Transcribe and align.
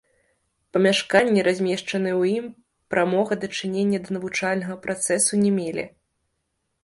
Памяшканні, 0.75 1.41
размешчаныя 1.47 2.13
ў 2.21 2.39
ім, 2.39 2.45
прамога 2.93 3.33
дачынення 3.43 3.99
да 4.07 4.17
навучальнага 4.17 4.75
працэсу 4.87 5.33
не 5.45 5.51
мелі. 5.61 5.85